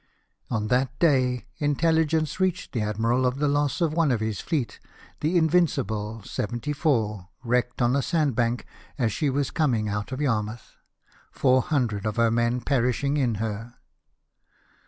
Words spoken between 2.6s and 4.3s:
the admiral of the loss of one of